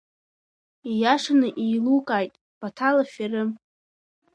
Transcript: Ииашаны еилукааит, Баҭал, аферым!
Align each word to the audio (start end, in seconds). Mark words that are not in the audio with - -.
Ииашаны 0.91 1.47
еилукааит, 1.63 2.33
Баҭал, 2.59 2.95
аферым! 3.03 3.49